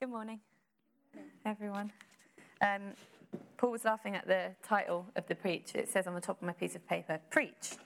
[0.00, 0.40] Good morning,
[1.44, 1.92] everyone.
[2.62, 2.94] Um,
[3.58, 5.74] Paul was laughing at the title of the preach.
[5.74, 7.76] It says on the top of my piece of paper, Preach,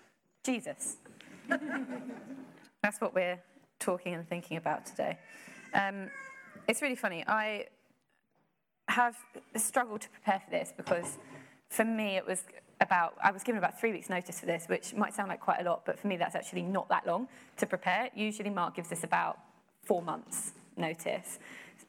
[0.45, 0.98] Jesus.
[1.48, 3.42] That's what we're
[3.80, 5.19] talking and thinking about today.
[5.74, 6.08] Um,
[6.69, 7.24] it's really funny.
[7.27, 7.66] I
[8.87, 9.17] have
[9.57, 11.19] struggled to prepare for this because
[11.69, 12.45] for me it was
[12.81, 15.62] about, I was given about three weeks' notice for this, which might sound like quite
[15.62, 17.27] a lot, but for me that's actually not that long
[17.57, 18.09] to prepare.
[18.15, 19.41] Usually, Mark gives us about
[19.83, 21.41] four months' notice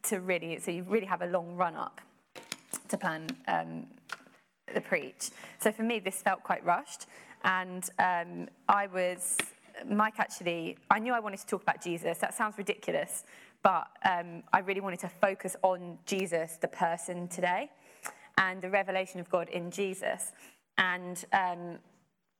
[0.05, 2.01] to really, so you really have a long run up
[2.87, 3.87] to plan um,
[4.73, 5.29] the preach.
[5.59, 7.07] So for me, this felt quite rushed,
[7.43, 9.37] and um, I was.
[9.85, 12.17] Mike actually, I knew I wanted to talk about Jesus.
[12.19, 13.25] That sounds ridiculous,
[13.61, 17.69] but um, I really wanted to focus on Jesus, the person today,
[18.37, 20.31] and the revelation of God in Jesus.
[20.77, 21.79] And um,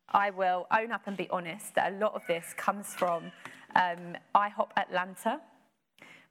[0.10, 3.32] I will own up and be honest that a lot of this comes from
[3.76, 5.42] um, IHOP Atlanta.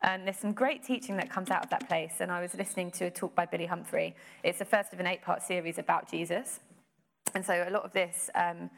[0.05, 2.17] And there's some great teaching that comes out of that place.
[2.21, 4.15] And I was listening to a talk by Billy Humphrey.
[4.43, 6.61] It's the first of an eight part series about Jesus.
[7.35, 8.69] And so a lot of this um,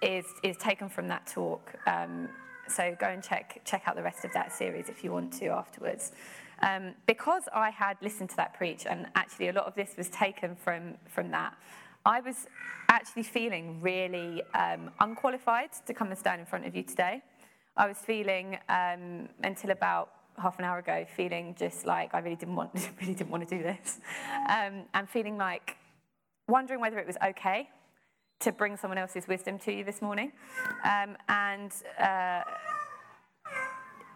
[0.00, 1.74] is, is taken from that talk.
[1.86, 2.30] Um,
[2.68, 5.48] so go and check, check out the rest of that series if you want to
[5.48, 6.12] afterwards.
[6.62, 10.08] Um, because I had listened to that preach, and actually a lot of this was
[10.08, 11.54] taken from, from that,
[12.06, 12.46] I was
[12.88, 17.20] actually feeling really um, unqualified to come and stand in front of you today.
[17.76, 22.36] I was feeling um, until about half an hour ago, feeling just like I really
[22.36, 24.00] didn't want, really didn't want to do this,
[24.48, 25.76] um, and feeling like
[26.48, 27.68] wondering whether it was okay
[28.40, 30.32] to bring someone else's wisdom to you this morning,
[30.84, 31.72] um, and.
[31.98, 32.42] Uh,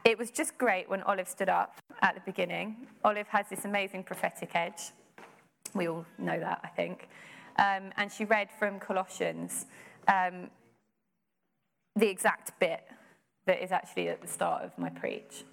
[0.03, 2.87] it was just great when Olive stood up at the beginning.
[3.05, 4.93] Olive has this amazing prophetic edge.
[5.75, 7.07] We all know that, I think
[7.61, 9.67] um, and she read from Colossians
[10.09, 10.51] um,
[11.95, 12.83] the exact bit
[13.47, 15.45] that is actually at the start of my preach.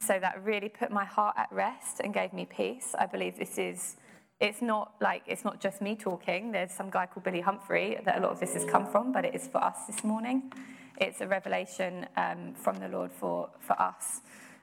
[0.00, 2.94] So that really put my heart at rest and gave me peace.
[2.98, 3.96] I believe this is,
[4.40, 6.52] it's not like, it's not just me talking.
[6.52, 9.24] There's some guy called Billy Humphrey that a lot of this has come from, but
[9.24, 10.52] it is for us this morning.
[11.00, 14.20] It's a revelation um, from the Lord for, for us.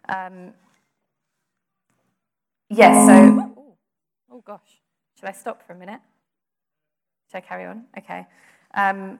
[0.07, 0.53] Um,
[2.69, 3.77] yes, so, oh,
[4.31, 4.79] oh gosh,
[5.19, 6.01] should I stop for a minute?
[7.31, 7.85] Should I carry on?
[7.97, 8.27] Okay.
[8.73, 9.19] Um,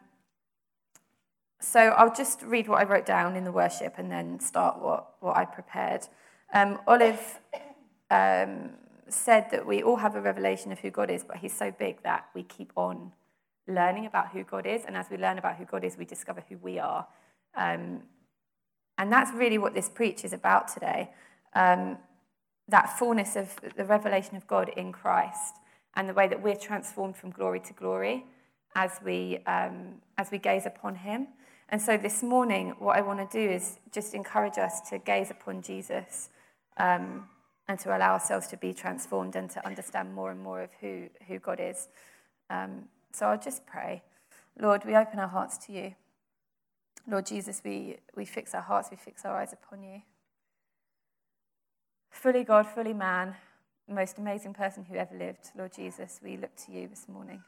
[1.61, 5.13] so I'll just read what I wrote down in the worship and then start what,
[5.19, 6.07] what I prepared.
[6.53, 7.39] Um, Olive
[8.09, 8.71] um,
[9.07, 12.01] said that we all have a revelation of who God is, but He's so big
[12.03, 13.11] that we keep on
[13.67, 14.83] learning about who God is.
[14.85, 17.07] And as we learn about who God is, we discover who we are.
[17.55, 18.01] Um,
[18.97, 21.09] and that's really what this preach is about today
[21.53, 21.97] um,
[22.67, 25.55] that fullness of the revelation of God in Christ
[25.95, 28.25] and the way that we're transformed from glory to glory
[28.75, 31.27] as we, um, as we gaze upon him.
[31.71, 35.31] And so this morning, what I want to do is just encourage us to gaze
[35.31, 36.29] upon Jesus
[36.75, 37.29] um,
[37.69, 41.07] and to allow ourselves to be transformed and to understand more and more of who,
[41.29, 41.87] who God is.
[42.49, 44.03] Um, so I'll just pray.
[44.59, 45.95] Lord, we open our hearts to you.
[47.07, 50.01] Lord Jesus, we, we fix our hearts, we fix our eyes upon you.
[52.09, 53.35] Fully God, fully man,
[53.87, 57.43] most amazing person who ever lived, Lord Jesus, we look to you this morning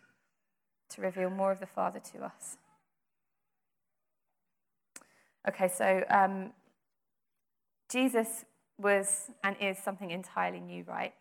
[0.89, 2.57] to reveal more of the Father to us.
[5.47, 6.51] Okay, so um,
[7.91, 8.45] Jesus
[8.77, 11.13] was and is something entirely new, right?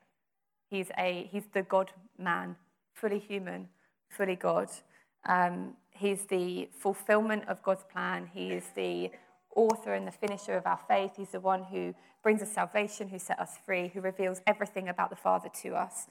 [0.70, 2.56] He's, a, he's the God man,
[2.94, 3.68] fully human,
[4.08, 4.68] fully God.
[5.28, 8.30] Um, he's the fulfillment of God's plan.
[8.32, 9.10] He is the
[9.54, 11.12] author and the finisher of our faith.
[11.16, 15.10] He's the one who brings us salvation, who set us free, who reveals everything about
[15.10, 16.06] the Father to us.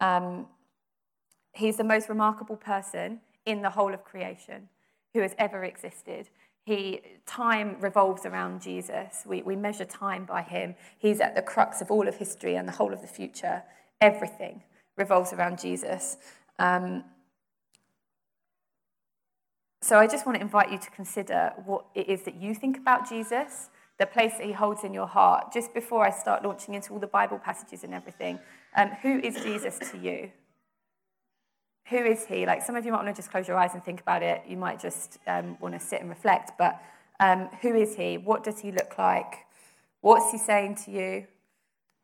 [0.00, 0.46] Um,
[1.52, 4.68] he's the most remarkable person in the whole of creation
[5.14, 6.28] who has ever existed.
[6.64, 9.22] He, time revolves around Jesus.
[9.26, 10.74] We, we measure time by him.
[10.98, 13.62] He's at the crux of all of history and the whole of the future.
[14.00, 14.62] Everything
[14.96, 16.16] revolves around Jesus.
[16.58, 17.04] Um,
[19.82, 22.78] so I just want to invite you to consider what it is that you think
[22.78, 25.52] about Jesus, the place that he holds in your heart.
[25.52, 28.38] Just before I start launching into all the Bible passages and everything,
[28.76, 30.30] um, who is Jesus to you?
[31.90, 32.46] Who is he?
[32.46, 34.42] Like some of you might want to just close your eyes and think about it.
[34.48, 36.52] You might just um, want to sit and reflect.
[36.58, 36.80] But
[37.20, 38.16] um, who is he?
[38.16, 39.34] What does he look like?
[40.00, 41.26] What's he saying to you?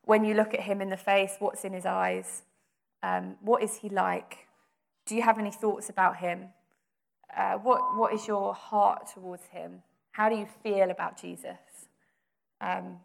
[0.05, 2.43] When you look at him in the face, what's in his eyes?
[3.03, 4.49] Um, what is he like?
[5.06, 6.49] Do you have any thoughts about him?
[7.37, 9.82] Uh, what, what is your heart towards him?
[10.12, 11.59] How do you feel about Jesus?
[12.61, 12.99] Um,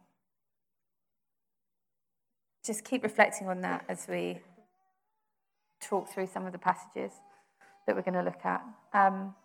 [2.66, 4.40] just keep reflecting on that as we
[5.88, 7.12] talk through some of the passages
[7.86, 8.64] that we're going to look at.
[8.94, 9.36] Um,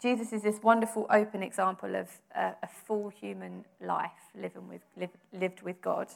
[0.00, 5.10] Jesus is this wonderful, open example of a, a full human life living with, live,
[5.32, 6.08] lived with God.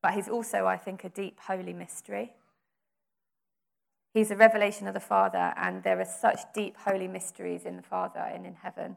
[0.00, 2.32] But he's also, I think, a deep, holy mystery.
[4.14, 7.82] He's a revelation of the Father, and there are such deep, holy mysteries in the
[7.82, 8.96] Father and in heaven.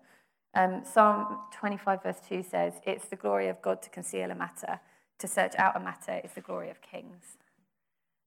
[0.54, 4.80] Um, Psalm 25, verse 2 says, It's the glory of God to conceal a matter,
[5.20, 7.38] to search out a matter is the glory of kings.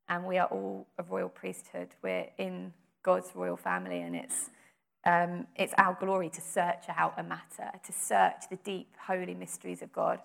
[0.09, 1.89] And we are all a royal priesthood.
[2.03, 2.73] We're in
[3.03, 4.51] God's royal family, and it's
[5.07, 9.83] um, it's our glory to search out a matter, to search the deep, holy mysteries
[9.83, 10.21] of God.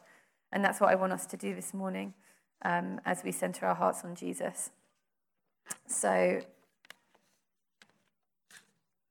[0.51, 2.13] And that's what I want us to do this morning
[2.63, 4.71] um, as we center our hearts on Jesus.
[5.85, 6.39] So,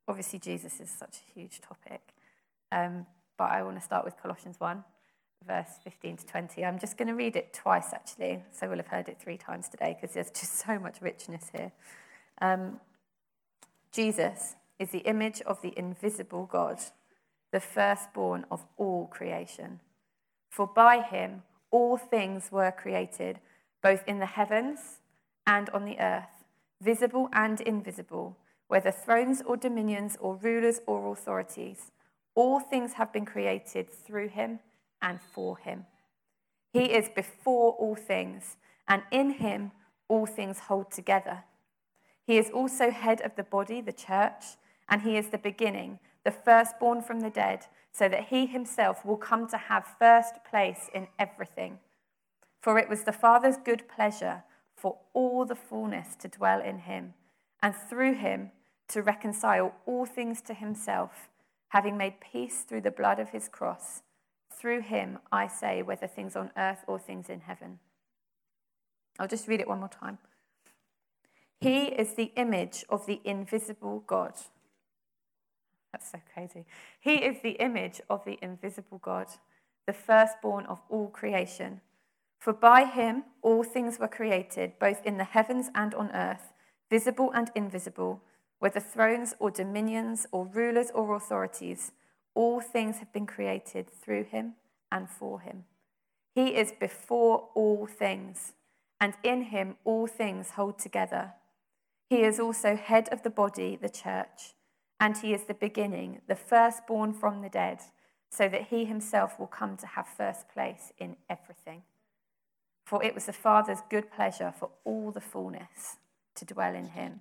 [0.06, 2.00] obviously, Jesus is such a huge topic.
[2.72, 3.06] Um,
[3.36, 4.82] but I want to start with Colossians 1,
[5.46, 6.64] verse 15 to 20.
[6.64, 9.68] I'm just going to read it twice, actually, so we'll have heard it three times
[9.68, 11.72] today because there's just so much richness here.
[12.40, 12.80] Um,
[13.92, 16.78] Jesus is the image of the invisible God,
[17.52, 19.80] the firstborn of all creation.
[20.50, 23.40] For by him all things were created,
[23.82, 25.00] both in the heavens
[25.46, 26.44] and on the earth,
[26.80, 28.36] visible and invisible,
[28.68, 31.90] whether thrones or dominions or rulers or authorities.
[32.34, 34.60] All things have been created through him
[35.00, 35.86] and for him.
[36.72, 38.56] He is before all things,
[38.86, 39.72] and in him
[40.08, 41.44] all things hold together.
[42.26, 44.44] He is also head of the body, the church
[44.88, 49.16] and he is the beginning, the firstborn from the dead, so that he himself will
[49.16, 51.78] come to have first place in everything.
[52.60, 54.44] For it was the Father's good pleasure
[54.74, 57.14] for all the fullness to dwell in him,
[57.62, 58.52] and through him
[58.88, 61.28] to reconcile all things to himself,
[61.68, 64.02] having made peace through the blood of his cross.
[64.58, 67.78] Through him, I say, whether things on earth or things in heaven.
[69.18, 70.18] I'll just read it one more time.
[71.60, 74.34] He is the image of the invisible God
[75.92, 76.64] that's so crazy.
[77.00, 79.26] He is the image of the invisible God,
[79.86, 81.80] the firstborn of all creation.
[82.38, 86.52] For by him all things were created, both in the heavens and on earth,
[86.90, 88.22] visible and invisible,
[88.58, 91.92] whether thrones or dominions or rulers or authorities.
[92.38, 94.54] All things have been created through him
[94.92, 95.64] and for him.
[96.34, 98.52] He is before all things,
[99.00, 101.32] and in him all things hold together.
[102.08, 104.54] He is also head of the body, the church
[105.00, 107.80] and he is the beginning, the firstborn from the dead,
[108.30, 111.82] so that he himself will come to have first place in everything.
[112.84, 115.96] For it was the Father's good pleasure for all the fullness
[116.34, 117.20] to dwell in him,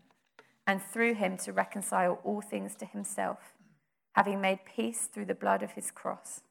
[0.65, 3.53] and through him to reconcile all things to himself,
[4.17, 6.41] having made peace through the blood of his cross.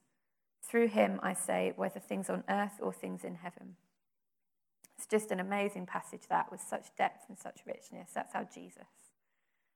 [0.62, 3.74] Through him, I say, whether things on earth or things in heaven.
[4.96, 8.10] It's just an amazing passage that with such depth and such richness.
[8.14, 8.86] That's our Jesus.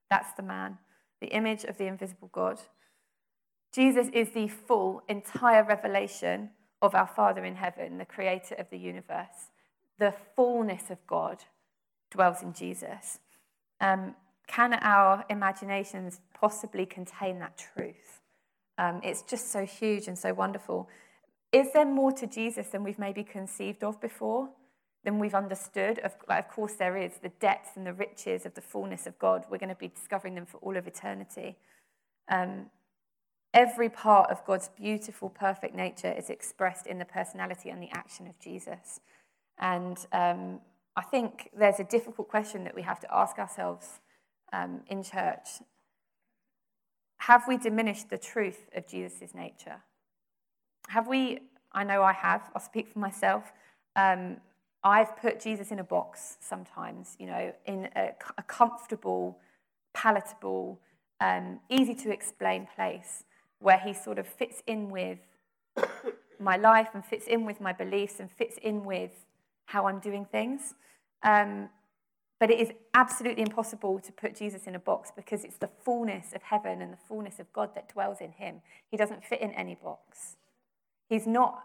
[0.09, 0.79] That's the man
[1.21, 2.61] the image of the invisible God.
[3.75, 6.51] Jesus is the full, entire revelation
[6.81, 9.51] of our Father in heaven, the creator of the universe.
[9.99, 11.45] The fullness of God
[12.11, 13.19] dwells in Jesus.
[13.81, 14.15] Um,
[14.47, 18.21] can our imaginations possibly contain that truth?
[18.79, 20.89] Um, it's just so huge and so wonderful.
[21.53, 24.51] Is there more to Jesus than we've maybe conceived of before?
[25.05, 25.99] than we've understood.
[26.01, 29.19] Of, like, of course, there is the depth and the riches of the fullness of
[29.19, 29.45] God.
[29.51, 31.57] We're going to be discovering them for all of eternity.
[32.29, 32.67] Um,
[33.55, 38.27] every part of God's beautiful, perfect nature is expressed in the personality and the action
[38.27, 39.01] of Jesus.
[39.59, 40.61] And um,
[40.97, 44.01] I think there's a difficult question that we have to ask ourselves
[44.53, 45.63] um, in church.
[47.20, 49.82] Have we diminished the truth of Jesus' nature?
[50.89, 53.53] Have we, I know I have, I'll speak for myself,
[53.94, 54.39] um,
[54.82, 59.39] I've put Jesus in a box sometimes, you know, in a, a comfortable,
[59.93, 60.81] palatable,
[61.20, 63.24] um, easy to explain place
[63.58, 65.19] where he sort of fits in with
[66.41, 69.27] my life and fits in with my beliefs and fits in with
[69.67, 70.74] how I'm doing things.
[71.22, 71.69] Um,
[72.41, 76.32] but it is absolutely impossible to put Jesus in a box because it's the fullness
[76.35, 78.63] of heaven and the fullness of God that dwells in him.
[78.91, 80.37] He doesn't fit in any box.
[81.09, 81.65] He's not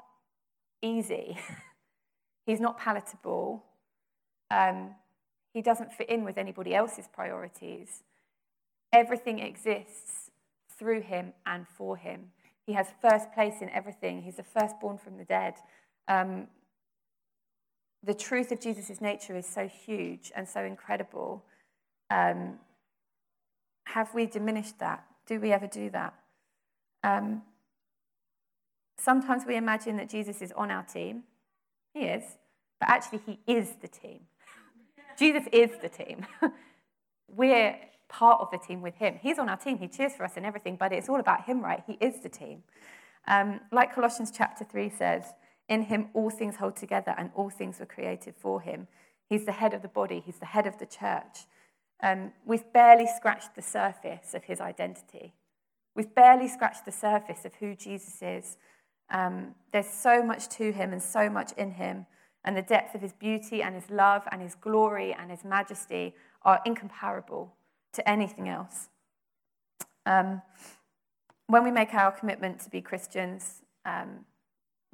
[0.81, 1.39] easy.
[2.45, 3.63] He's not palatable.
[4.51, 4.91] Um,
[5.53, 8.03] he doesn't fit in with anybody else's priorities.
[8.91, 10.29] Everything exists
[10.77, 12.31] through him and for him.
[12.67, 14.23] He has first place in everything.
[14.23, 15.55] He's the firstborn from the dead.
[16.07, 16.47] Um,
[18.05, 21.43] the truth of Jesus' nature is so huge and so incredible.
[22.09, 22.59] Um,
[23.85, 25.05] have we diminished that?
[25.27, 26.13] Do we ever do that?
[27.03, 27.43] Um,
[28.99, 31.23] sometimes we imagine that Jesus is on our team
[31.95, 32.23] he is.
[32.79, 34.19] But actually, he is the team.
[35.17, 36.27] Jesus is the team.
[37.29, 37.77] We're
[38.09, 39.17] part of the team with him.
[39.21, 41.61] He's on our team, he cheers for us and everything, but it's all about him,
[41.61, 41.81] right?
[41.87, 42.63] He is the team.
[43.27, 45.23] Um, like Colossians chapter 3 says,
[45.67, 48.87] in him all things hold together and all things were created for him.
[49.27, 51.45] He's the head of the body, he's the head of the church.
[52.03, 55.33] Um, we've barely scratched the surface of his identity.
[55.95, 58.57] We've barely scratched the surface of who Jesus is.
[59.09, 62.05] Um, there's so much to him and so much in him,
[62.43, 66.15] and the depth of his beauty and his love and his glory and his majesty
[66.43, 67.55] are incomparable
[67.93, 68.89] to anything else.
[70.05, 70.41] Um,
[71.47, 74.25] when we make our commitment to be Christians, um,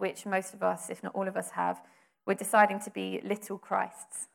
[0.01, 1.79] which most of us, if not all of us, have,
[2.25, 4.27] we're deciding to be little Christs,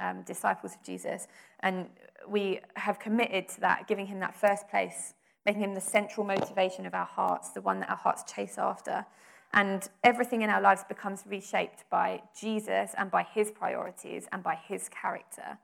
[0.00, 1.28] um, disciples of Jesus.
[1.60, 1.88] And
[2.28, 5.14] we have committed to that, giving him that first place,
[5.46, 9.06] making him the central motivation of our hearts, the one that our hearts chase after.
[9.54, 14.56] And everything in our lives becomes reshaped by Jesus and by his priorities and by
[14.56, 15.58] his character.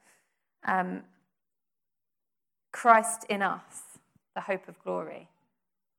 [0.65, 1.03] Um,
[2.71, 3.99] Christ in us,
[4.37, 5.29] the hope of glory.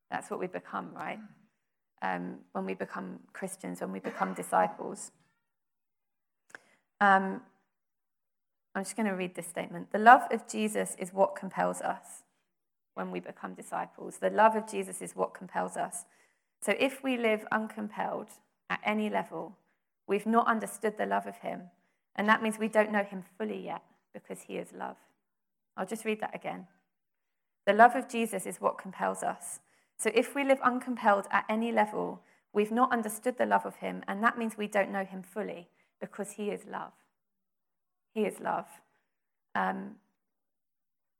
[0.09, 1.19] That's what we become, right?
[2.01, 5.11] Um, when we become Christians, when we become disciples.
[7.01, 7.41] Um,
[8.75, 9.91] I'm just going to read this statement.
[9.91, 12.23] The love of Jesus is what compels us
[12.93, 14.17] when we become disciples.
[14.17, 16.05] The love of Jesus is what compels us.
[16.61, 18.27] So if we live uncompelled
[18.69, 19.57] at any level,
[20.07, 21.63] we've not understood the love of Him.
[22.15, 24.97] And that means we don't know Him fully yet because He is love.
[25.77, 26.67] I'll just read that again.
[27.65, 29.59] The love of Jesus is what compels us.
[29.99, 32.21] So if we live uncompelled at any level,
[32.53, 35.67] we've not understood the love of Him, and that means we don't know Him fully
[35.99, 36.93] because He is love.
[38.13, 38.65] He is love.
[39.55, 39.95] Um,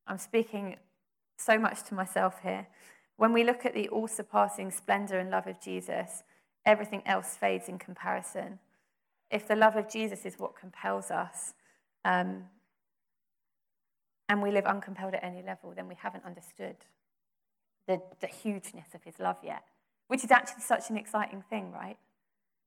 [0.07, 0.77] I'm speaking
[1.37, 2.67] so much to myself here.
[3.17, 6.23] When we look at the all surpassing splendor and love of Jesus,
[6.65, 8.59] everything else fades in comparison.
[9.29, 11.53] If the love of Jesus is what compels us,
[12.05, 12.45] um,
[14.29, 16.77] and we live uncompelled at any level, then we haven't understood
[17.89, 19.63] the, the hugeness of his love yet,
[20.07, 21.97] which is actually such an exciting thing, right?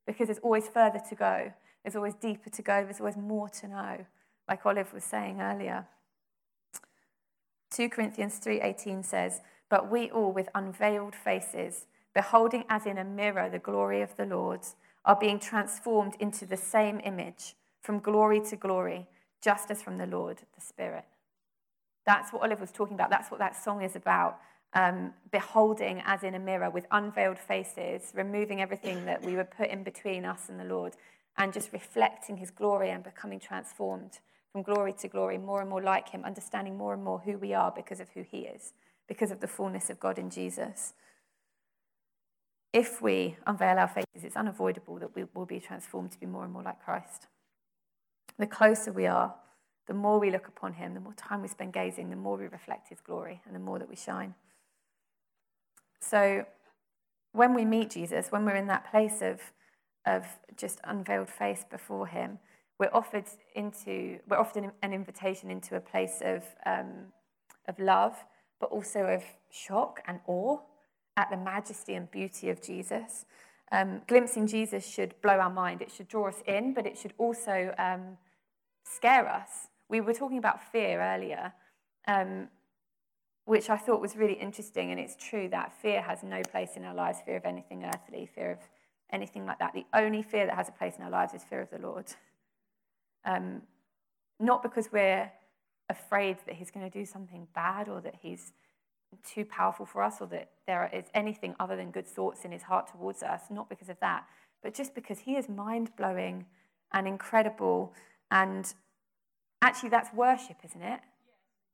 [0.04, 1.52] Because there's always further to go,
[1.84, 4.06] there's always deeper to go, there's always more to know,
[4.48, 5.86] like Olive was saying earlier.
[7.70, 13.48] 2 Corinthians 3:18 says, "But we all with unveiled faces, beholding as in a mirror
[13.48, 14.66] the glory of the Lord,
[15.04, 19.08] are being transformed into the same image from glory to glory,
[19.40, 21.04] just as from the Lord the Spirit."
[22.04, 23.10] That's what Olive was talking about.
[23.10, 24.40] That's what that song is about
[24.74, 29.68] um, beholding as in a mirror with unveiled faces, removing everything that we were put
[29.68, 30.94] in between us and the Lord,
[31.36, 34.20] and just reflecting his glory and becoming transformed
[34.52, 37.54] from glory to glory, more and more like him, understanding more and more who we
[37.54, 38.74] are because of who he is,
[39.08, 40.92] because of the fullness of God in Jesus.
[42.72, 46.44] If we unveil our faces, it's unavoidable that we will be transformed to be more
[46.44, 47.26] and more like Christ.
[48.38, 49.34] The closer we are,
[49.86, 52.46] the more we look upon him, the more time we spend gazing, the more we
[52.46, 54.34] reflect his glory, and the more that we shine.
[56.02, 56.44] So
[57.32, 59.40] when we meet Jesus, when we're in that place of,
[60.06, 62.38] of just unveiled face before him,
[62.78, 67.12] we're offered into we're offered an invitation into a place of um,
[67.68, 68.16] of love,
[68.60, 70.58] but also of shock and awe
[71.16, 73.24] at the majesty and beauty of Jesus.
[73.70, 75.80] Um, glimpsing Jesus should blow our mind.
[75.80, 78.18] It should draw us in, but it should also um,
[78.84, 79.68] scare us.
[79.88, 81.52] We were talking about fear earlier.
[83.44, 84.90] Which I thought was really interesting.
[84.90, 88.26] And it's true that fear has no place in our lives fear of anything earthly,
[88.26, 88.58] fear of
[89.10, 89.74] anything like that.
[89.74, 92.06] The only fear that has a place in our lives is fear of the Lord.
[93.24, 93.62] Um,
[94.40, 95.30] not because we're
[95.88, 98.52] afraid that He's going to do something bad or that He's
[99.22, 102.62] too powerful for us or that there is anything other than good thoughts in His
[102.62, 104.26] heart towards us, not because of that,
[104.62, 106.46] but just because He is mind blowing
[106.92, 107.92] and incredible.
[108.30, 108.72] And
[109.60, 111.00] actually, that's worship, isn't it?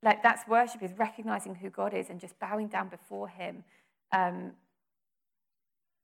[0.02, 3.64] Like that's worship is recognizing who God is and just bowing down before Him
[4.12, 4.52] um,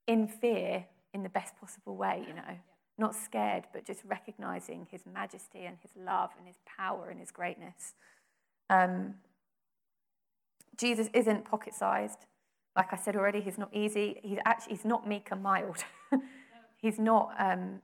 [0.07, 2.59] in fear in the best possible way, you know.
[2.99, 7.31] Not scared, but just recognizing His majesty and His love and His power and His
[7.31, 7.95] greatness.
[8.69, 9.15] Um,
[10.77, 12.19] Jesus isn't pocket sized.
[12.77, 14.21] Like I said already, He's not easy.
[14.25, 15.85] He's actually he's not meek and mild.
[16.77, 17.81] he's not um,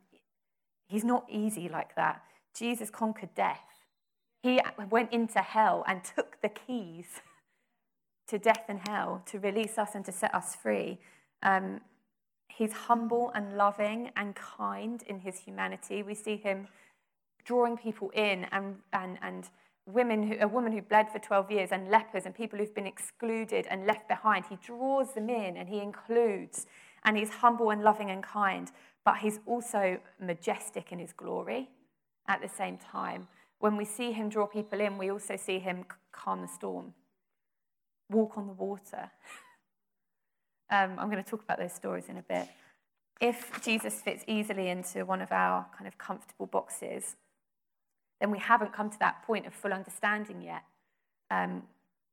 [0.89, 2.23] he's not easy like that.
[2.55, 3.70] Jesus conquered death.
[4.43, 7.21] He went into hell and took the keys
[8.29, 10.99] to death and hell to release us and to set us free.
[11.43, 11.81] Um,
[12.49, 16.03] he's humble and loving and kind in his humanity.
[16.03, 16.69] We see him
[17.45, 19.51] drawing people in and, and, and
[19.87, 22.87] women who, a woman who bled for 12 years and lepers and people who've been
[22.87, 24.45] excluded and left behind.
[24.49, 26.67] He draws them in and he includes.
[27.05, 28.71] And he's humble and loving and kind,
[29.05, 31.69] but he's also majestic in his glory
[32.29, 33.27] at the same time
[33.61, 36.95] when we see him draw people in, we also see him calm the storm
[38.11, 39.11] walk on the water.
[40.73, 42.47] Um, I'm going to talk about those stories in a bit.
[43.21, 47.17] If Jesus fits easily into one of our kind of comfortable boxes,
[48.21, 50.63] then we haven't come to that point of full understanding yet.
[51.29, 51.65] Um,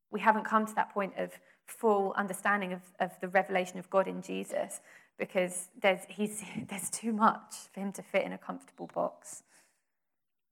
[0.09, 1.33] we haven't come to that point of
[1.67, 4.81] full understanding of, of the revelation of God in Jesus
[5.19, 9.43] because there's, he's, there's too much for him to fit in a comfortable box.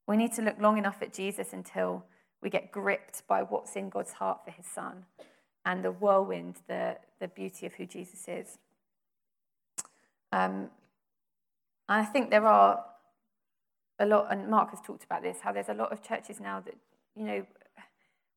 [0.08, 2.06] We need to look long enough at Jesus until
[2.42, 5.06] we get gripped by what's in God's heart for his son
[5.66, 8.60] and the whirlwind, the, the beauty of who Jesus is.
[10.32, 10.70] Um,
[11.90, 12.86] I think there are
[14.00, 16.60] a lot, and Mark has talked about this, how there's a lot of churches now
[16.60, 16.76] that,
[17.16, 17.46] you know,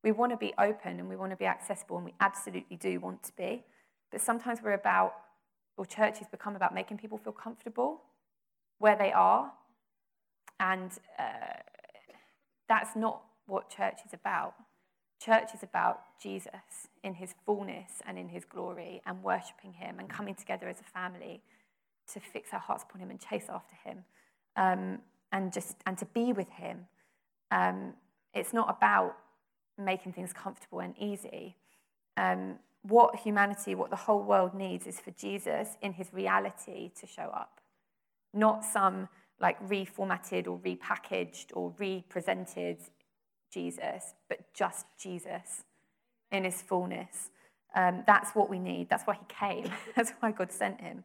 [0.05, 3.01] we want to be open and we want to be accessible, and we absolutely do
[3.01, 3.65] want to be.
[4.11, 5.15] But sometimes we're about,
[5.77, 8.03] or churches become about making people feel comfortable
[8.79, 9.53] where they are.
[10.61, 11.58] And uh,
[12.69, 14.55] that's not what church is about.
[15.21, 20.09] Church is about Jesus in his fullness and in his glory and worshipping him and
[20.09, 21.43] coming together as a family
[22.13, 24.05] to fix our hearts upon him and chase after him
[24.57, 24.99] um,
[25.33, 26.87] and just and to be with him.
[27.51, 27.95] Um,
[28.35, 29.17] it's not about
[29.77, 31.57] making things comfortable and easy.
[32.17, 37.07] Um, what humanity, what the whole world needs is for Jesus in his reality to
[37.07, 37.61] show up,
[38.33, 39.09] not some
[39.41, 42.79] like reformatted or repackaged or represented
[43.53, 45.65] Jesus, but just Jesus
[46.31, 47.31] in his fullness.
[47.75, 48.89] Um, that's what we need.
[48.89, 49.71] That's why he came.
[49.97, 51.05] that's why God sent him.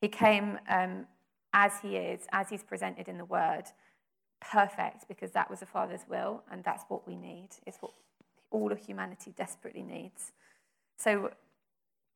[0.00, 1.06] He came um,
[1.52, 3.64] as he is, as he's presented in the word,
[4.40, 7.48] perfect, because that was the Father's will, and that's what we need.
[7.66, 7.92] It's what
[8.50, 10.32] all of humanity desperately needs.
[10.96, 11.30] So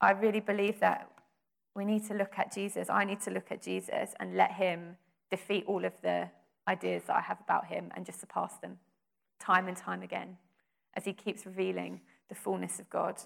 [0.00, 1.10] I really believe that
[1.74, 2.88] we need to look at Jesus.
[2.88, 4.96] I need to look at Jesus and let him
[5.36, 6.28] defeat all of the
[6.68, 8.78] ideas that I have about him and just surpass them
[9.40, 10.36] time and time again
[10.94, 13.20] as he keeps revealing the fullness of God.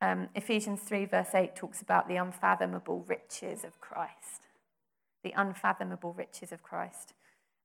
[0.00, 4.48] Um, Ephesians 3, verse 8, talks about the unfathomable riches of Christ.
[5.22, 7.14] The unfathomable riches of Christ.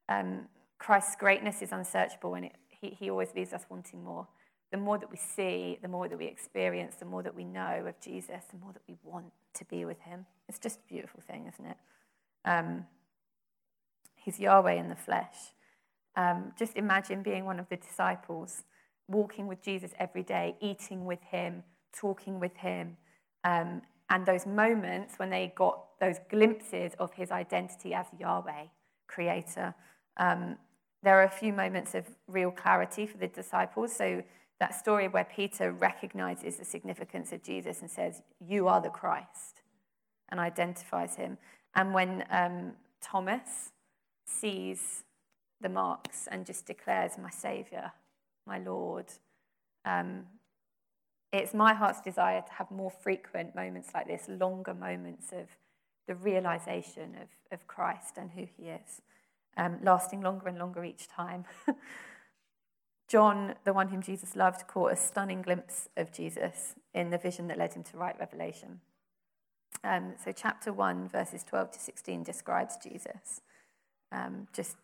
[0.07, 0.47] Um,
[0.77, 4.27] Christ's greatness is unsearchable and it, he, he always leaves us wanting more.
[4.71, 7.85] The more that we see, the more that we experience, the more that we know
[7.85, 10.25] of Jesus, the more that we want to be with him.
[10.47, 11.77] It's just a beautiful thing, isn't it?
[12.45, 12.85] Um,
[14.23, 15.35] he's Yahweh in the flesh.
[16.15, 18.63] Um, just imagine being one of the disciples,
[19.07, 22.97] walking with Jesus every day, eating with him, talking with him,
[23.43, 28.65] um, and those moments when they got those glimpses of his identity as Yahweh,
[29.07, 29.73] creator.
[30.17, 30.57] Um,
[31.01, 33.95] there are a few moments of real clarity for the disciples.
[33.95, 34.23] So,
[34.59, 39.63] that story where Peter recognizes the significance of Jesus and says, You are the Christ,
[40.29, 41.39] and identifies him.
[41.73, 43.71] And when um, Thomas
[44.25, 45.03] sees
[45.59, 47.91] the marks and just declares, My Saviour,
[48.45, 49.05] my Lord.
[49.85, 50.25] Um,
[51.31, 55.47] it's my heart's desire to have more frequent moments like this, longer moments of
[56.07, 59.01] the realization of, of Christ and who he is,
[59.55, 61.45] um, lasting longer and longer each time.
[63.07, 67.47] John, the one whom Jesus loved, caught a stunning glimpse of Jesus in the vision
[67.47, 68.79] that led him to write Revelation.
[69.83, 73.41] Um, so, chapter 1, verses 12 to 16 describes Jesus.
[74.11, 74.75] Um, just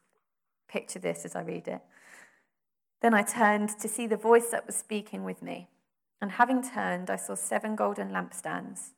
[0.67, 1.81] Picture this as I read it.
[3.01, 5.69] Then I turned to see the voice that was speaking with me.
[6.21, 8.91] And having turned, I saw seven golden lampstands.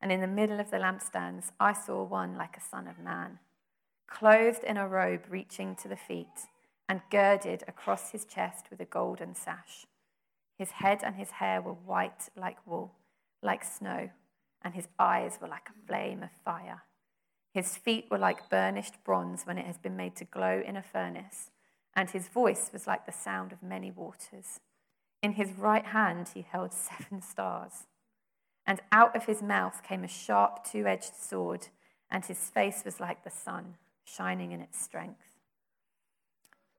[0.00, 3.38] And in the middle of the lampstands, I saw one like a son of man,
[4.06, 6.48] clothed in a robe reaching to the feet,
[6.88, 9.86] and girded across his chest with a golden sash.
[10.58, 12.92] His head and his hair were white like wool,
[13.42, 14.10] like snow,
[14.60, 16.82] and his eyes were like a flame of fire.
[17.52, 20.82] His feet were like burnished bronze when it has been made to glow in a
[20.82, 21.50] furnace,
[21.94, 24.60] and his voice was like the sound of many waters.
[25.22, 27.86] In his right hand he held seven stars.
[28.66, 31.68] And out of his mouth came a sharp two edged sword,
[32.10, 35.32] and his face was like the sun, shining in its strength.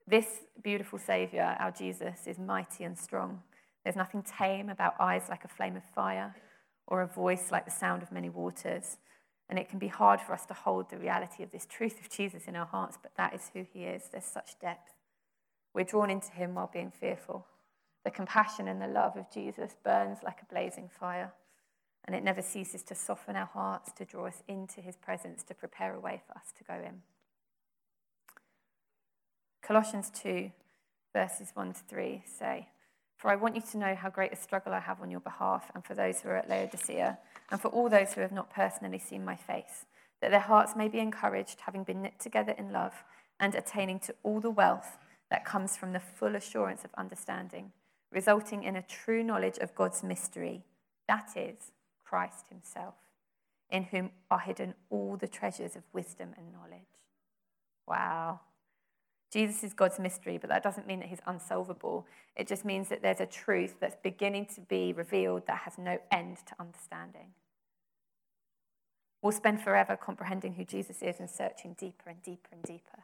[0.06, 3.42] This beautiful Saviour, our Jesus, is mighty and strong.
[3.84, 6.34] There's nothing tame about eyes like a flame of fire
[6.86, 8.98] or a voice like the sound of many waters.
[9.48, 12.08] And it can be hard for us to hold the reality of this truth of
[12.08, 14.08] Jesus in our hearts, but that is who he is.
[14.10, 14.94] There's such depth.
[15.74, 17.46] We're drawn into him while being fearful.
[18.04, 21.32] The compassion and the love of Jesus burns like a blazing fire,
[22.04, 25.54] and it never ceases to soften our hearts, to draw us into his presence, to
[25.54, 27.02] prepare a way for us to go in.
[29.62, 30.50] Colossians 2,
[31.14, 32.68] verses 1 to 3 say,
[33.24, 35.70] For I want you to know how great a struggle I have on your behalf,
[35.74, 37.16] and for those who are at Laodicea
[37.50, 39.86] and for all those who have not personally seen my face,
[40.20, 42.92] that their hearts may be encouraged, having been knit together in love,
[43.40, 44.98] and attaining to all the wealth
[45.30, 47.72] that comes from the full assurance of understanding,
[48.12, 50.62] resulting in a true knowledge of God's mystery.
[51.08, 51.72] That is,
[52.04, 52.96] Christ Himself,
[53.70, 56.82] in whom are hidden all the treasures of wisdom and knowledge.
[57.88, 58.40] Wow.
[59.34, 62.06] Jesus is God's mystery, but that doesn't mean that He's unsolvable.
[62.36, 65.98] It just means that there's a truth that's beginning to be revealed that has no
[66.12, 67.32] end to understanding.
[69.22, 73.02] We'll spend forever comprehending who Jesus is and searching deeper and deeper and deeper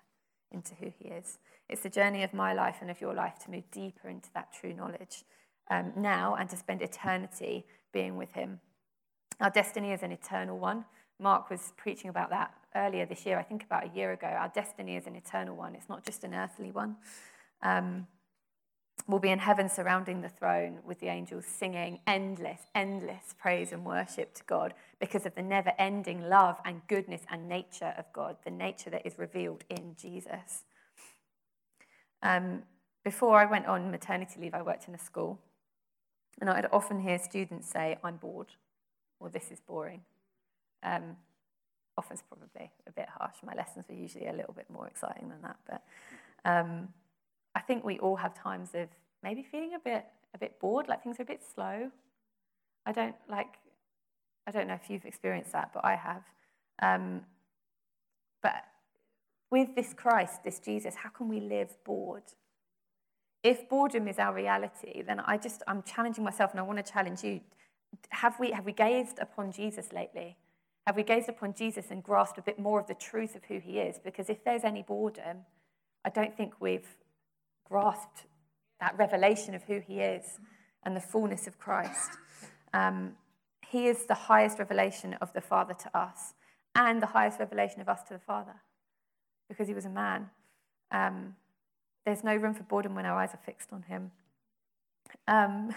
[0.53, 1.39] into who He is.
[1.69, 4.53] It's the journey of my life and of your life to move deeper into that
[4.53, 5.25] true knowledge
[5.69, 8.61] um, now and to spend eternity being with Him.
[9.41, 10.85] Our destiny is an eternal one.
[11.19, 14.27] Mark was preaching about that earlier this year, I think about a year ago.
[14.27, 16.97] Our destiny is an eternal one, it's not just an earthly one.
[17.63, 18.07] Um,
[19.07, 23.85] we'll be in heaven surrounding the throne with the angels singing endless, endless praise and
[23.85, 28.37] worship to God because of the never ending love and goodness and nature of God,
[28.45, 30.65] the nature that is revealed in Jesus.
[32.23, 32.63] Um,
[33.05, 35.39] before I went on maternity leave, I worked in a school,
[36.41, 38.49] and I'd often hear students say, I'm bored,
[39.19, 40.03] or this is boring.
[40.83, 41.17] Um,
[41.97, 43.37] often's probably a bit harsh.
[43.45, 45.83] My lessons were usually a little bit more exciting than that, but
[46.45, 46.89] um,
[47.55, 48.89] I think we all have times of
[49.23, 51.91] maybe feeling a bit a bit bored, like things are a bit slow.
[52.87, 53.59] I don't like.
[54.47, 56.23] I don't know if you've experienced that, but I have.
[56.83, 57.23] Um,
[58.43, 58.65] but
[59.51, 62.23] with this Christ, this Jesus, how can we live bored?
[63.43, 66.93] If boredom is our reality, then I just I'm challenging myself, and I want to
[66.93, 67.41] challenge you.
[68.11, 70.37] Have we have we gazed upon Jesus lately?
[70.87, 73.59] Have we gazed upon Jesus and grasped a bit more of the truth of who
[73.59, 73.99] he is?
[74.03, 75.39] Because if there's any boredom,
[76.05, 76.97] I don't think we've
[77.65, 78.25] grasped
[78.81, 80.39] that revelation of who he is
[80.83, 82.11] and the fullness of Christ.
[82.73, 83.13] Um,
[83.69, 86.35] he is the highest revelation of the Father to us
[86.75, 88.57] and the highest revelation of us to the Father
[89.49, 90.31] because he was a man.
[90.91, 91.37] Um,
[92.05, 94.11] there's no room for boredom when our eyes are fixed on him.
[95.29, 95.75] Um,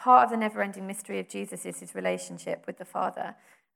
[0.00, 3.34] part of the never ending mystery of Jesus is his relationship with the Father.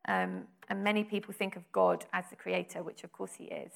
[0.09, 3.73] Um, and many people think of God as the creator, which of course he is.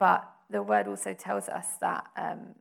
[0.00, 2.54] But the word also tells us that um,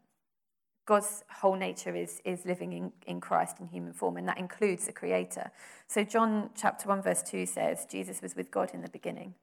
[0.86, 4.86] God's whole nature is, is living in, in Christ in human form, and that includes
[4.86, 5.52] the Creator.
[5.88, 9.36] So, John chapter 1, verse 2 says, Jesus was with God in the beginning.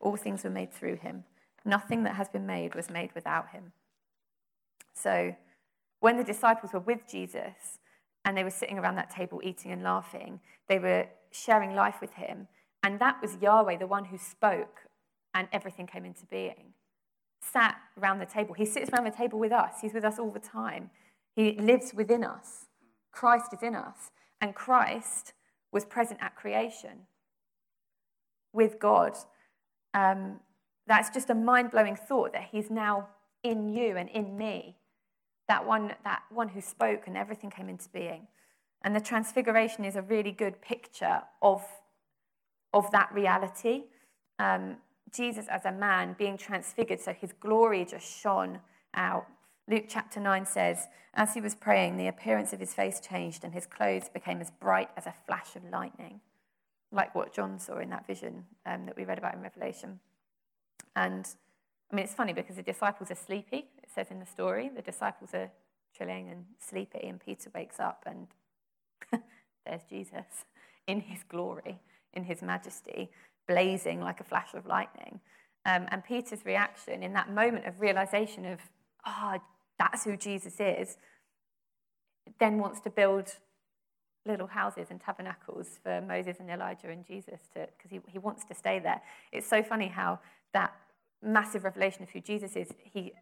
[0.00, 1.24] All things were made through him.
[1.64, 3.72] Nothing that has been made was made without him.
[4.94, 5.36] So,
[6.00, 7.78] when the disciples were with Jesus
[8.26, 12.12] and they were sitting around that table eating and laughing, they were sharing life with
[12.12, 12.48] him.
[12.82, 14.80] And that was Yahweh, the one who spoke,
[15.32, 16.74] and everything came into being
[17.52, 18.54] sat around the table.
[18.54, 20.90] He sits around the table with us, He's with us all the time.
[21.34, 22.66] He lives within us.
[23.12, 24.10] Christ is in us.
[24.40, 25.34] And Christ
[25.72, 27.06] was present at creation
[28.52, 29.16] with God.
[29.92, 30.40] Um,
[30.86, 33.08] that's just a mind blowing thought that He's now
[33.42, 34.76] in you and in me.
[35.48, 38.26] That one, that one who spoke and everything came into being.
[38.82, 41.64] And the transfiguration is a really good picture of,
[42.72, 43.84] of that reality.
[44.38, 44.76] Um,
[45.12, 48.60] Jesus as a man being transfigured, so his glory just shone
[48.94, 49.26] out.
[49.68, 53.52] Luke chapter 9 says, As he was praying, the appearance of his face changed, and
[53.52, 56.20] his clothes became as bright as a flash of lightning,
[56.92, 60.00] like what John saw in that vision um, that we read about in Revelation.
[60.94, 61.26] And
[61.90, 64.70] I mean, it's funny because the disciples are sleepy, it says in the story.
[64.74, 65.50] The disciples are
[65.96, 68.26] chilling and sleepy, and Peter wakes up, and
[69.64, 70.44] there's Jesus
[70.86, 71.78] in his glory,
[72.12, 73.10] in his majesty
[73.46, 75.20] blazing like a flash of lightning.
[75.64, 78.58] Um, and Peter's reaction in that moment of realization of,
[79.04, 79.42] ah, oh,
[79.78, 80.96] that's who Jesus is,
[82.38, 83.36] then wants to build
[84.24, 88.54] little houses and tabernacles for Moses and Elijah and Jesus because he, he wants to
[88.54, 89.00] stay there.
[89.32, 90.18] It's so funny how
[90.52, 90.74] that
[91.22, 93.12] massive revelation of who Jesus is, he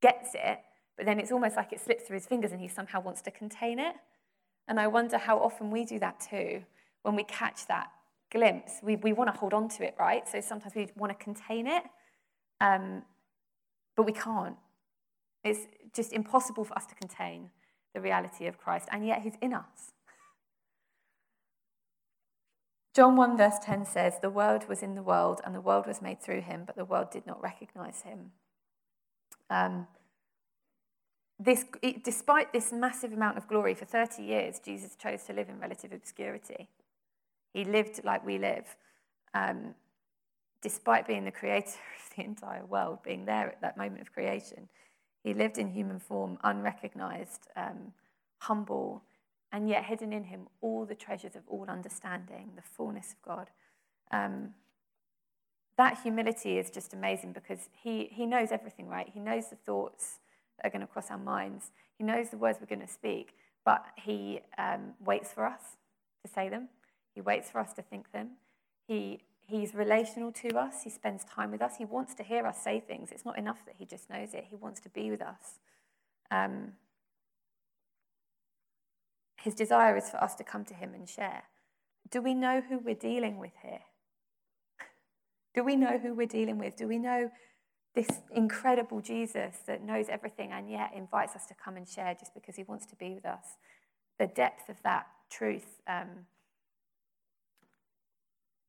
[0.00, 0.60] gets it,
[0.96, 3.30] but then it's almost like it slips through his fingers and he somehow wants to
[3.30, 3.94] contain it.
[4.68, 6.62] And I wonder how often we do that too
[7.02, 7.90] when we catch that
[8.30, 10.28] glimpse, we, we want to hold on to it, right?
[10.28, 11.82] So sometimes we want to contain it,
[12.60, 13.02] um,
[13.96, 14.56] but we can't.
[15.42, 15.60] It's
[15.94, 17.50] just impossible for us to contain
[17.94, 19.92] the reality of Christ, and yet He's in us.
[23.00, 26.02] John 1, verse 10 says, The world was in the world, and the world was
[26.02, 28.32] made through him, but the world did not recognize him.
[29.48, 29.86] Um,
[31.38, 31.64] this,
[32.04, 35.94] despite this massive amount of glory, for 30 years, Jesus chose to live in relative
[35.94, 36.68] obscurity.
[37.54, 38.76] He lived like we live,
[39.32, 39.74] um,
[40.60, 41.70] despite being the creator
[42.10, 44.68] of the entire world, being there at that moment of creation.
[45.24, 47.94] He lived in human form, unrecognized, um,
[48.40, 49.04] humble,
[49.52, 53.50] and yet hidden in him all the treasures of all understanding, the fullness of God.
[54.12, 54.54] Um,
[55.76, 59.08] that humility is just amazing because he, he knows everything, right?
[59.12, 60.18] He knows the thoughts
[60.56, 61.70] that are going to cross our minds.
[61.96, 63.34] He knows the words we're going to speak,
[63.64, 65.60] but He um, waits for us
[66.24, 66.68] to say them.
[67.14, 68.32] He waits for us to think them.
[68.86, 70.82] He, he's relational to us.
[70.84, 71.76] He spends time with us.
[71.78, 73.10] He wants to hear us say things.
[73.10, 75.58] It's not enough that He just knows it, He wants to be with us.
[76.30, 76.72] Um,
[79.40, 81.44] his desire is for us to come to Him and share.
[82.10, 83.80] Do we know who we're dealing with here?
[85.54, 86.76] Do we know who we're dealing with?
[86.76, 87.30] Do we know
[87.94, 92.34] this incredible Jesus that knows everything and yet invites us to come and share just
[92.34, 93.56] because he wants to be with us?
[94.18, 96.26] The depth of that truth, um,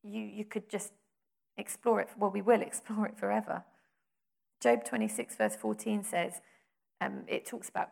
[0.03, 0.93] you, you could just
[1.57, 2.09] explore it.
[2.17, 3.65] Well, we will explore it forever.
[4.61, 6.39] Job 26, verse 14 says,
[7.01, 7.89] um, it talks about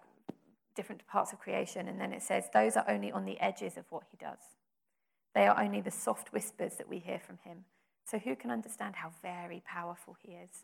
[0.80, 3.84] different parts of creation, and then it says, Those are only on the edges of
[3.89, 4.39] what he does.
[5.36, 7.65] They are only the soft whispers that we hear from him.
[8.06, 10.63] So, who can understand how very powerful he is?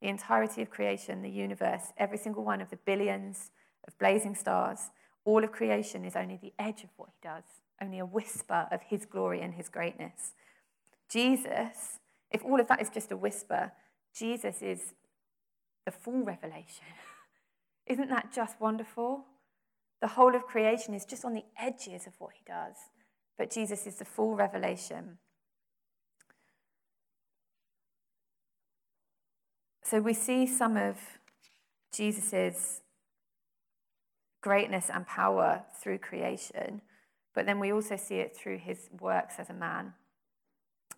[0.00, 3.50] The entirety of creation, the universe, every single one of the billions
[3.88, 4.90] of blazing stars,
[5.24, 7.42] all of creation is only the edge of what he does,
[7.82, 10.34] only a whisper of his glory and his greatness.
[11.10, 11.98] Jesus,
[12.30, 13.72] if all of that is just a whisper,
[14.16, 14.94] Jesus is
[15.84, 16.86] the full revelation.
[17.86, 19.26] Isn't that just wonderful?
[20.00, 22.76] The whole of creation is just on the edges of what he does,
[23.38, 25.18] but Jesus is the full revelation.
[29.82, 30.96] So we see some of
[31.94, 32.80] Jesus's
[34.42, 36.80] greatness and power through creation,
[37.34, 39.94] but then we also see it through his works as a man.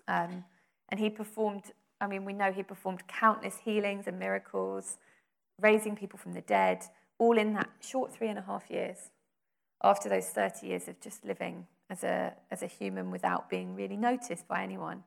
[0.08, 0.44] Um,
[0.88, 1.64] and he performed,
[2.00, 4.98] I mean, we know he performed countless healings and miracles,
[5.60, 6.84] raising people from the dead,
[7.18, 9.10] all in that short three and a half years
[9.82, 13.96] after those 30 years of just living as a, as a human without being really
[13.96, 15.04] noticed by anyone.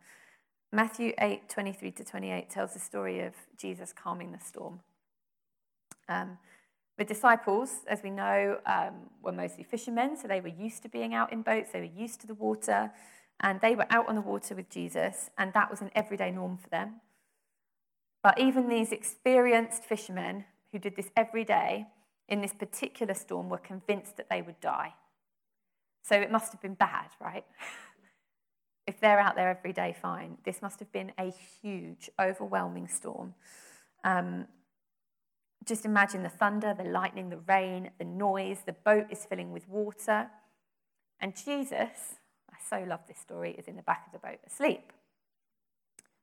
[0.72, 4.82] Matthew 8, 23 to 28 tells the story of Jesus calming the storm.
[6.08, 6.38] Um,
[6.98, 11.14] the disciples, as we know, um, were mostly fishermen, so they were used to being
[11.14, 12.92] out in boats, they were used to the water,
[13.40, 16.58] and they were out on the water with Jesus, and that was an everyday norm
[16.58, 16.96] for them.
[18.22, 21.88] But even these experienced fishermen who did this every day
[22.28, 24.94] in this particular storm were convinced that they would die.
[26.04, 27.46] So it must have been bad, right?
[28.88, 30.38] if they're out there every day, fine.
[30.44, 33.36] This must have been a huge, overwhelming storm.
[34.04, 34.48] Um,
[35.66, 38.60] just imagine the thunder, the lightning, the rain, the noise.
[38.66, 40.28] The boat is filling with water.
[41.20, 42.16] And Jesus,
[42.50, 44.94] I so love this story, is in the back of the boat asleep,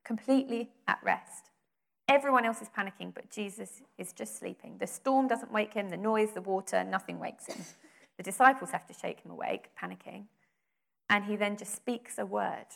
[0.05, 1.51] completely at rest.
[2.09, 4.77] Everyone else is panicking, but Jesus is just sleeping.
[4.79, 7.65] The storm doesn't wake him, the noise, the water, nothing wakes him.
[8.17, 10.25] The disciples have to shake him awake, panicking.
[11.11, 12.67] And he then just speaks a word.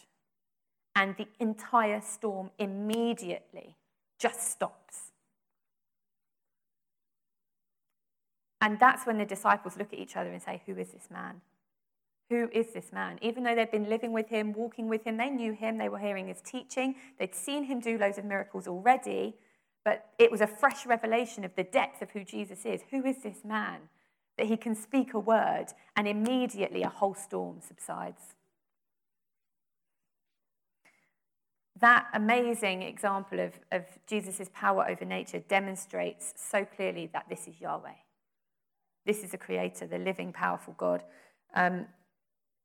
[0.96, 3.76] And the entire storm immediately
[4.18, 5.12] just stops.
[8.60, 11.40] And that's when the disciples look at each other and say, Who is this man?
[12.30, 13.18] Who is this man?
[13.20, 15.98] Even though they'd been living with him, walking with him, they knew him, they were
[15.98, 19.34] hearing his teaching, they'd seen him do loads of miracles already,
[19.84, 22.82] but it was a fresh revelation of the depth of who Jesus is.
[22.90, 23.80] Who is this man?
[24.40, 25.66] that he can speak a word
[25.96, 28.22] and immediately a whole storm subsides.
[31.78, 37.60] That amazing example of, of Jesus' power over nature demonstrates so clearly that this is
[37.60, 37.92] Yahweh.
[39.04, 41.02] This is a creator, the living, powerful God.
[41.54, 41.84] Um,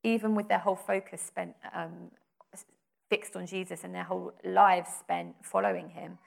[0.05, 2.11] even with their whole focus spent um,
[3.09, 6.19] fixed on Jesus and their whole lives spent following him,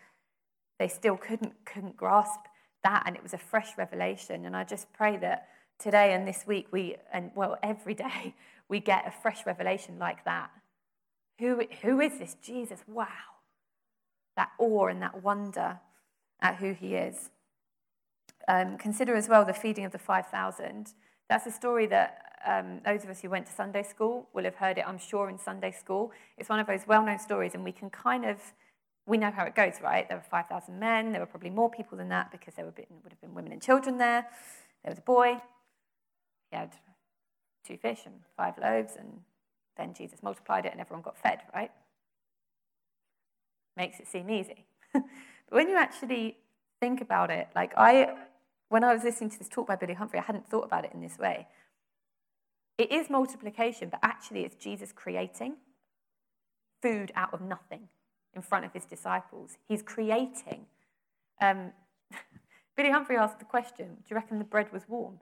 [0.79, 2.41] they still couldn't, couldn't grasp
[2.83, 4.45] that and it was a fresh revelation.
[4.45, 8.35] And I just pray that today and this week we and well every day
[8.69, 10.51] we get a fresh revelation like that.
[11.39, 12.81] Who who is this Jesus?
[12.87, 13.07] Wow.
[14.37, 15.81] That awe and that wonder
[16.41, 17.31] at who he is.
[18.47, 20.95] Um, consider as well the feeding of the 5,000.
[21.29, 24.57] That's a story that um, those of us who went to Sunday school will have
[24.57, 26.13] heard it, I'm sure, in Sunday school.
[26.37, 28.39] It's one of those well known stories, and we can kind of
[29.09, 30.07] we know how it goes, right?
[30.07, 31.13] There were 5,000 men.
[31.13, 33.97] There were probably more people than that because there would have been women and children
[33.97, 34.27] there.
[34.85, 35.41] There was a boy.
[36.51, 36.75] He had
[37.67, 39.21] two fish and five loaves, and
[39.79, 41.71] then Jesus multiplied it and everyone got fed, right?
[43.77, 44.67] Makes it seem easy.
[44.93, 45.05] but
[45.51, 46.37] when you actually
[46.81, 48.15] think about it, like I,
[48.69, 50.93] when I was listening to this talk by Billy Humphrey, I hadn't thought about it
[50.93, 51.47] in this way.
[52.79, 55.57] It is multiplication, but actually it's Jesus creating
[56.83, 57.89] food out of nothing
[58.35, 59.59] in front of his disciples.
[59.69, 60.67] He's creating.
[61.43, 61.73] Um,
[62.77, 65.21] Billy Humphrey asked the question Do you reckon the bread was warm?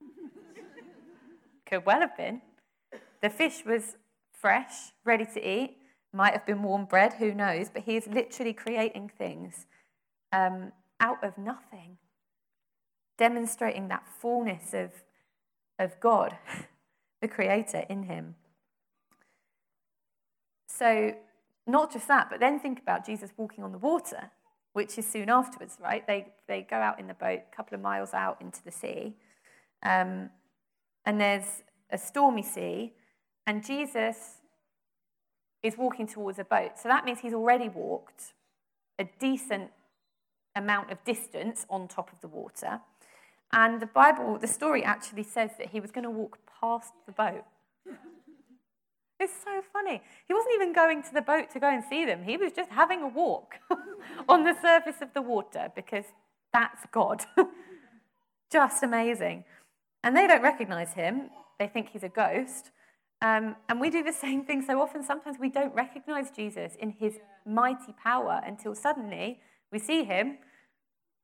[1.66, 2.42] Could well have been.
[3.22, 3.96] The fish was
[4.32, 5.78] fresh, ready to eat.
[6.12, 7.70] Might have been warm bread, who knows?
[7.70, 9.66] But he is literally creating things
[10.32, 11.96] um, out of nothing.
[13.18, 14.90] demonstrating that fullness of,
[15.78, 16.36] of God,
[17.24, 18.34] the Creator, in him.
[20.68, 21.14] So,
[21.66, 24.30] not just that, but then think about Jesus walking on the water,
[24.74, 26.06] which is soon afterwards, right?
[26.06, 29.14] They, they go out in the boat, a couple of miles out into the sea,
[29.82, 30.28] um,
[31.06, 32.92] and there's a stormy sea,
[33.46, 34.16] and Jesus
[35.62, 36.72] is walking towards a boat.
[36.78, 38.34] So that means he's already walked
[38.98, 39.70] a decent
[40.54, 42.80] amount of distance on top of the water.
[43.50, 47.12] And the Bible, the story actually says that he was going to walk past the
[47.12, 47.44] boat.
[49.20, 50.02] It's so funny.
[50.26, 52.24] He wasn't even going to the boat to go and see them.
[52.24, 53.56] He was just having a walk
[54.28, 56.06] on the surface of the water because
[56.52, 57.24] that's God.
[58.52, 59.44] just amazing.
[60.02, 61.30] And they don't recognize him.
[61.58, 62.70] They think he's a ghost.
[63.22, 65.04] Um, and we do the same thing so often.
[65.04, 69.38] Sometimes we don't recognize Jesus in his mighty power until suddenly
[69.70, 70.38] we see him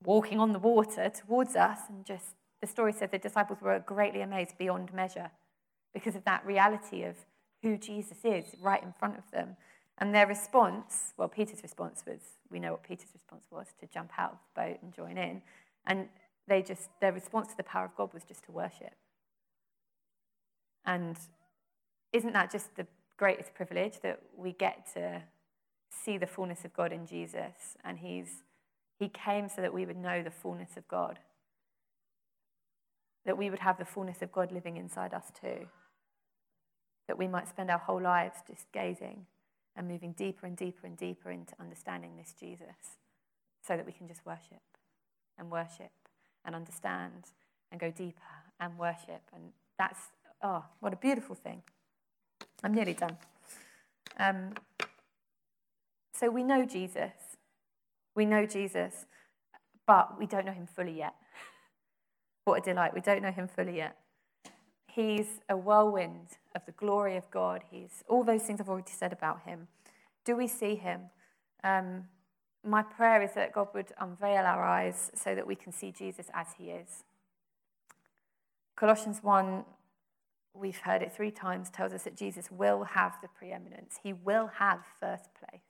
[0.02, 1.80] walking on the water towards us.
[1.88, 5.30] And just the story says the disciples were greatly amazed beyond measure
[5.94, 7.16] because of that reality of
[7.62, 9.56] who Jesus is right in front of them.
[9.98, 12.20] And their response, well, Peter's response was,
[12.50, 15.42] we know what Peter's response was, to jump out of the boat and join in.
[15.86, 16.08] And
[16.48, 18.94] they just, their response to the power of God was just to worship.
[20.86, 21.16] And
[22.12, 22.86] isn't that just the
[23.18, 25.22] greatest privilege that we get to
[25.90, 27.76] see the fullness of God in Jesus?
[27.84, 28.42] And he's,
[28.98, 31.18] he came so that we would know the fullness of God,
[33.30, 35.68] that we would have the fullness of God living inside us too,
[37.06, 39.24] that we might spend our whole lives just gazing
[39.76, 42.98] and moving deeper and deeper and deeper into understanding this Jesus
[43.64, 44.64] so that we can just worship
[45.38, 45.92] and worship
[46.44, 47.26] and understand
[47.70, 48.20] and go deeper
[48.58, 49.22] and worship.
[49.32, 50.00] And that's,
[50.42, 51.62] oh, what a beautiful thing.
[52.64, 53.16] I'm nearly done.
[54.18, 54.54] Um,
[56.12, 57.12] so we know Jesus.
[58.16, 59.06] We know Jesus,
[59.86, 61.14] but we don't know him fully yet.
[62.44, 62.94] What a delight.
[62.94, 63.96] We don't know him fully yet.
[64.86, 67.62] He's a whirlwind of the glory of God.
[67.70, 69.68] He's all those things I've already said about him.
[70.24, 71.02] Do we see him?
[71.62, 72.04] Um,
[72.64, 76.26] my prayer is that God would unveil our eyes so that we can see Jesus
[76.34, 77.04] as he is.
[78.76, 79.64] Colossians 1
[80.54, 83.98] we've heard it three times, tells us that Jesus will have the preeminence.
[84.02, 85.60] He will have first place.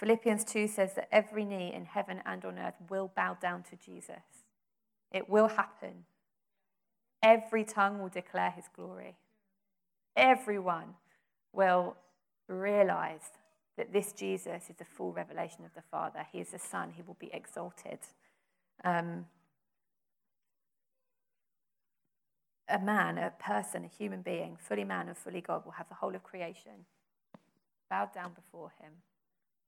[0.00, 3.76] Philippians 2 says that every knee in heaven and on earth will bow down to
[3.76, 4.46] Jesus.
[5.12, 6.06] It will happen.
[7.22, 9.18] Every tongue will declare his glory.
[10.16, 10.94] Everyone
[11.52, 11.96] will
[12.48, 13.28] realize
[13.76, 16.26] that this Jesus is the full revelation of the Father.
[16.32, 16.92] He is the Son.
[16.96, 17.98] He will be exalted.
[18.82, 19.26] Um,
[22.70, 25.96] a man, a person, a human being, fully man and fully God, will have the
[25.96, 26.86] whole of creation
[27.90, 28.92] bowed down before him.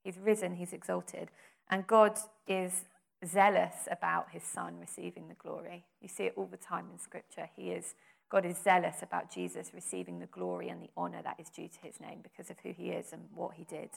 [0.03, 1.31] He's risen, he's exalted.
[1.71, 2.85] And God is
[3.27, 5.85] zealous about his son receiving the glory.
[6.01, 7.49] You see it all the time in scripture.
[7.57, 7.95] He is
[8.33, 11.79] God is zealous about Jesus receiving the glory and the honor that is due to
[11.83, 13.91] his name because of who he is and what he did.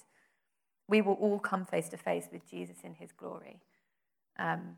[0.89, 3.61] We will all come face to face with Jesus in his glory.
[4.37, 4.75] Um,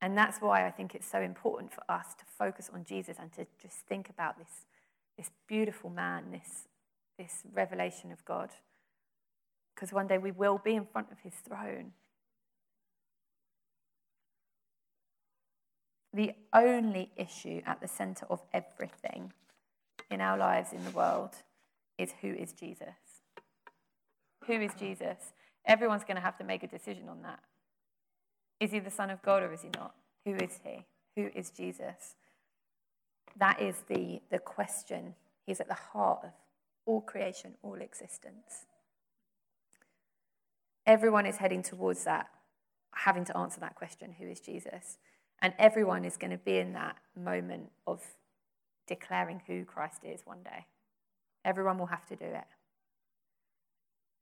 [0.00, 3.32] and that's why I think it's so important for us to focus on Jesus and
[3.34, 4.66] to just think about this,
[5.16, 6.66] this beautiful man, this,
[7.16, 8.50] this revelation of God.
[9.82, 11.90] Because one day we will be in front of his throne.
[16.14, 19.32] The only issue at the center of everything
[20.08, 21.30] in our lives in the world
[21.98, 22.94] is who is Jesus?
[24.46, 25.32] Who is Jesus?
[25.66, 27.40] Everyone's going to have to make a decision on that.
[28.60, 29.96] Is he the Son of God or is he not?
[30.24, 30.84] Who is he?
[31.16, 32.14] Who is Jesus?
[33.36, 35.16] That is the, the question.
[35.44, 36.30] He's at the heart of
[36.86, 38.66] all creation, all existence.
[40.86, 42.28] Everyone is heading towards that,
[42.94, 44.98] having to answer that question who is Jesus?
[45.40, 48.02] And everyone is going to be in that moment of
[48.86, 50.66] declaring who Christ is one day.
[51.44, 52.44] Everyone will have to do it.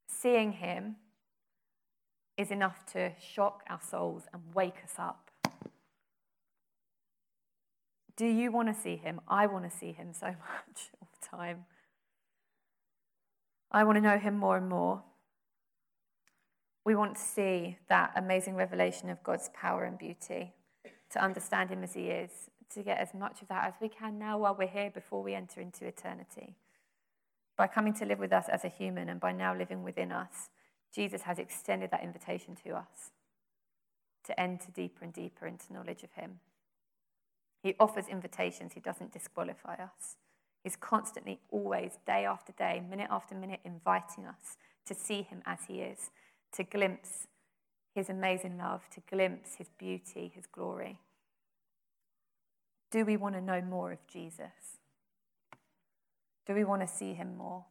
[0.09, 0.97] Seeing him
[2.37, 5.31] is enough to shock our souls and wake us up.
[8.17, 9.21] Do you want to see him?
[9.29, 11.65] I want to see him so much all the time.
[13.71, 15.03] I want to know him more and more.
[16.85, 20.55] We want to see that amazing revelation of God's power and beauty,
[21.11, 22.31] to understand him as he is,
[22.75, 25.35] to get as much of that as we can now while we're here before we
[25.35, 26.57] enter into eternity.
[27.57, 30.49] By coming to live with us as a human and by now living within us,
[30.95, 33.11] Jesus has extended that invitation to us
[34.25, 36.41] to enter deeper and deeper into knowledge of Him.
[37.63, 40.17] He offers invitations, He doesn't disqualify us.
[40.63, 44.57] He's constantly, always, day after day, minute after minute, inviting us
[44.87, 46.11] to see Him as He is,
[46.53, 47.27] to glimpse
[47.95, 50.99] His amazing love, to glimpse his beauty, his glory?
[52.91, 54.79] Do we want to know more of Jesus?
[56.47, 57.65] Do we want to see him more?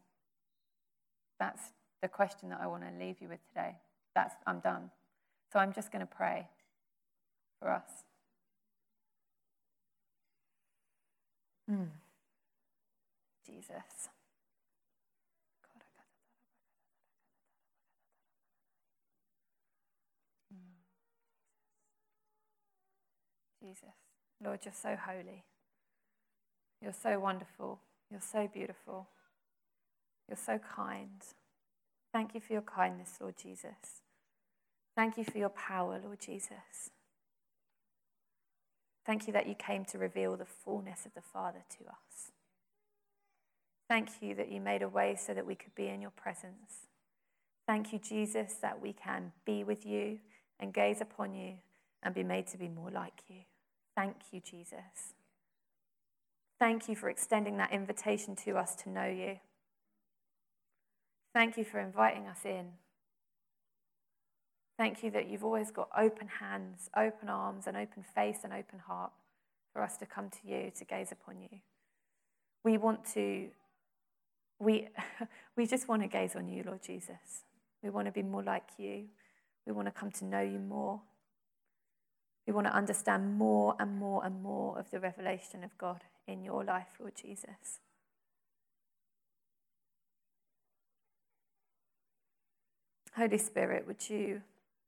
[1.39, 1.71] That's
[2.01, 3.75] the question that I want to leave you with today.
[4.15, 4.91] That's I'm done.
[5.51, 6.47] So I'm just going to pray
[7.59, 7.89] for us.
[11.69, 11.87] Mm.
[13.45, 14.09] Jesus.
[23.59, 23.95] Jesus.
[24.43, 25.43] Lord, you're so holy.
[26.81, 27.79] You're so wonderful.
[28.09, 29.07] You're so beautiful.
[30.27, 31.23] You're so kind.
[32.13, 34.01] Thank you for your kindness, Lord Jesus.
[34.95, 36.91] Thank you for your power, Lord Jesus.
[39.05, 42.31] Thank you that you came to reveal the fullness of the Father to us.
[43.87, 46.87] Thank you that you made a way so that we could be in your presence.
[47.65, 50.19] Thank you, Jesus, that we can be with you
[50.59, 51.53] and gaze upon you
[52.03, 53.41] and be made to be more like you.
[53.99, 55.13] Thank you, Jesus.
[56.57, 59.39] Thank you for extending that invitation to us to know you.
[61.33, 62.67] Thank you for inviting us in.
[64.77, 68.79] Thank you that you've always got open hands, open arms, an open face and open
[68.79, 69.11] heart
[69.73, 71.59] for us to come to you, to gaze upon you.
[72.63, 73.49] We want to,
[74.59, 74.87] we,
[75.57, 77.43] we just want to gaze on you, Lord Jesus.
[77.83, 79.07] We want to be more like you.
[79.67, 81.01] We want to come to know you more.
[82.49, 86.43] We want to understand more and more and more of the revelation of God in
[86.43, 87.77] your life, Lord Jesus.
[93.15, 94.41] Holy Spirit, would you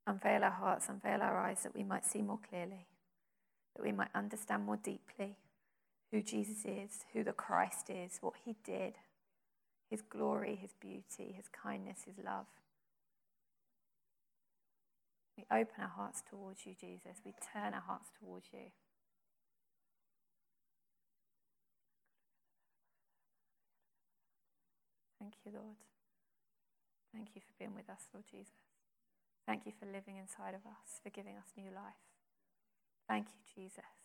[0.07, 2.87] unveil our hearts, unveil our eyes that we might see more clearly,
[3.75, 5.35] that we might understand more deeply
[6.11, 8.95] who Jesus is, who the Christ is, what he did,
[9.87, 12.47] his glory, his beauty, his kindness, his love.
[15.41, 17.17] We open our hearts towards you, Jesus.
[17.25, 18.69] We turn our hearts towards you.
[25.19, 25.81] Thank you, Lord.
[27.13, 28.53] Thank you for being with us, Lord Jesus.
[29.47, 32.05] Thank you for living inside of us, for giving us new life.
[33.09, 34.00] Thank you, Jesus.